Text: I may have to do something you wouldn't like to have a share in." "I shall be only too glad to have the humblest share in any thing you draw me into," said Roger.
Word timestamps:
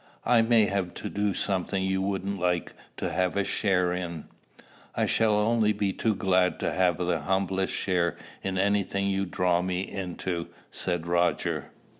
I 0.25 0.41
may 0.41 0.65
have 0.65 0.95
to 0.95 1.09
do 1.09 1.35
something 1.35 1.83
you 1.83 2.01
wouldn't 2.01 2.39
like 2.39 2.73
to 2.97 3.11
have 3.11 3.37
a 3.37 3.43
share 3.43 3.93
in." 3.93 4.25
"I 4.95 5.05
shall 5.05 5.35
be 5.61 5.73
only 5.83 5.93
too 5.93 6.15
glad 6.15 6.59
to 6.61 6.71
have 6.73 6.97
the 6.97 7.19
humblest 7.19 7.73
share 7.75 8.17
in 8.41 8.57
any 8.57 8.81
thing 8.81 9.05
you 9.07 9.27
draw 9.27 9.61
me 9.61 9.81
into," 9.83 10.47
said 10.71 11.05
Roger. 11.05 11.69